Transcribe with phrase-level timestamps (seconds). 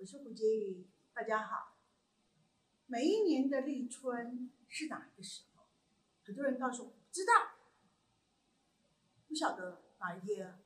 [0.00, 1.76] 我是胡洁宇，大家好。
[2.86, 5.64] 每一年的立春是哪一个时候？
[6.22, 7.32] 很多人告诉我不知道，
[9.26, 10.56] 不晓得哪一天。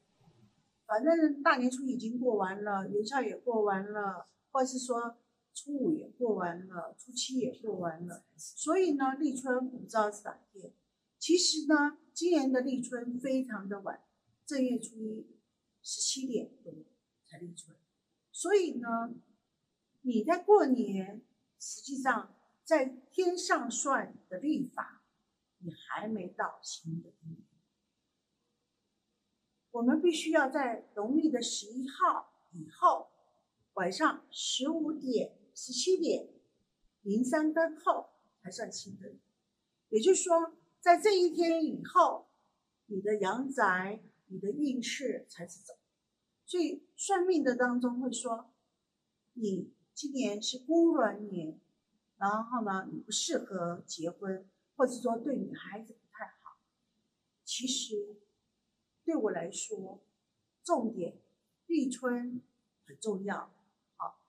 [0.85, 5.17] 反正大年初已经过完了，元宵也过完了，或者是说
[5.55, 8.27] 初五也过完了，初七也过完了。
[8.37, 10.75] 所以呢，立春不知道是哪一天。
[11.19, 14.05] 其实呢，今年的立春非常的晚，
[14.45, 15.27] 正月初一
[15.81, 16.71] 十七点多
[17.25, 17.75] 才立春。
[18.31, 19.15] 所以呢，
[20.03, 21.23] 你在过年，
[21.59, 22.35] 实际上
[22.65, 25.03] 在天上算的历法，
[25.59, 27.43] 你还没到新的一年。
[29.71, 33.11] 我们必须要在农历的十一号以后，
[33.75, 36.29] 晚上十五点、十七点
[37.03, 38.11] 零三分后
[38.43, 39.15] 才算新的。
[39.89, 42.29] 也就是说，在这一天以后，
[42.87, 45.75] 你的阳宅、你的运势才是走。
[46.45, 48.53] 所以算命的当中会说，
[49.35, 51.59] 你今年是孤鸾年，
[52.17, 56.59] 然后呢，你不适合结婚，或者说对女孩子不太好。
[57.45, 58.17] 其实
[59.05, 60.01] 对我来说，
[60.65, 61.17] 重点
[61.67, 62.41] 立春
[62.87, 63.53] 很重要。
[63.97, 64.21] 好，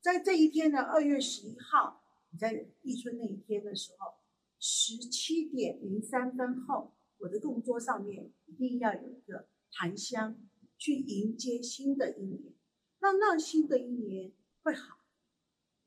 [0.00, 4.14] 在这一天的二月十一号，你在立春那一天的时候，
[4.58, 10.36] 十七点零三分后，我的供桌上面一定要有一个檀香。
[10.80, 12.54] 去迎接新的一年，
[13.00, 14.30] 让让新的一年
[14.62, 14.97] 会好。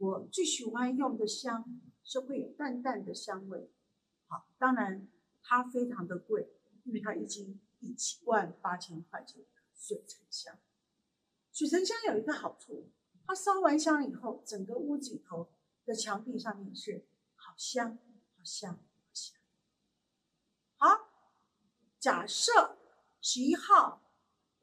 [0.02, 3.70] 我最喜欢用的香是会有淡淡的香味，
[4.26, 5.08] 好，当然
[5.44, 10.58] 它非常的贵，因为它一斤一七万八千块钱水沉香。
[11.52, 12.90] 水沉香有一个好处，
[13.28, 15.52] 它烧完香以后，整个屋子里头
[15.86, 18.00] 的墙壁上面是好香，
[18.36, 19.38] 好香，好香。
[20.78, 21.10] 好，
[22.00, 22.80] 假设
[23.22, 24.00] 十一号。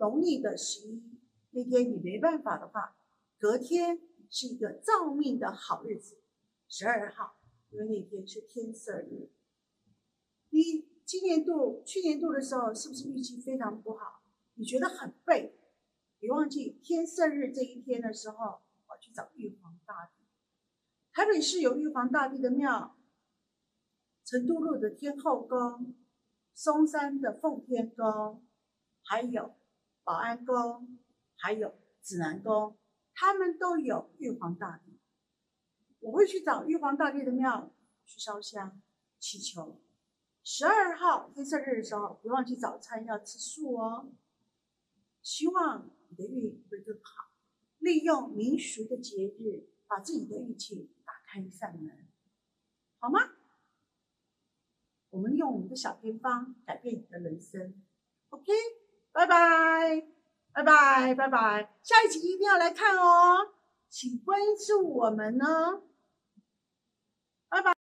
[0.00, 1.02] 农历的十一
[1.50, 2.96] 那天，你没办法的话，
[3.36, 4.00] 隔天
[4.30, 6.22] 是一个造命的好日子，
[6.68, 7.36] 十二号，
[7.70, 9.30] 因为那天是天色日。
[10.50, 14.22] 你今年度、去年度的时候，是不是运气非常不好？
[14.54, 15.54] 你觉得很背？
[16.18, 20.24] 别忘记天色日这一天的时候，我去找玉皇大帝。
[21.12, 22.96] 台北市有玉皇大帝的庙，
[24.24, 25.94] 成都路的天后宫，
[26.54, 28.46] 松山的奉天宫，
[29.02, 29.54] 还有。
[30.04, 30.98] 保安宫
[31.36, 32.78] 还有指南宫，
[33.20, 34.96] 他们都有玉皇大帝。
[35.98, 37.74] 我会去找玉皇大帝的庙
[38.06, 38.80] 去烧香
[39.18, 39.80] 祈求。
[40.44, 44.12] 十二号天色日的时候，别忘记早餐要吃素哦。
[45.20, 47.32] 希望你的运会更好。
[47.78, 52.06] 利用民俗的节日，把自己的运气打开一扇门，
[53.00, 53.18] 好吗？
[55.10, 57.82] 我们用我们的小偏方改变你的人生。
[58.28, 58.52] OK。
[59.10, 60.06] 拜拜，
[60.58, 61.70] 拜拜，拜拜！
[61.84, 63.36] 下一集一定要来看哦，
[63.88, 65.44] 请关注我们呢。